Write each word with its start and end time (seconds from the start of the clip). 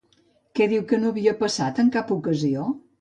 Què 0.59 0.67
diu 0.71 0.85
que 0.93 0.99
no 1.03 1.11
havia 1.15 1.33
passat 1.43 1.83
en 1.85 1.93
cap 1.97 2.11
ocasió? 2.17 2.65